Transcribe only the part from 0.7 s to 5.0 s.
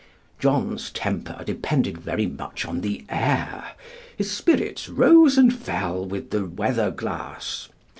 temper depended very much upon the air; his spirits